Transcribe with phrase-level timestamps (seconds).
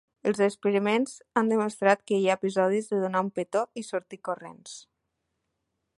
[0.29, 4.79] Els experiments han demostrat que hi ha episodis de donar un petó i sortir corrents.